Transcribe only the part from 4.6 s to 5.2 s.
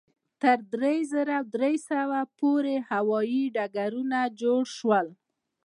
شول.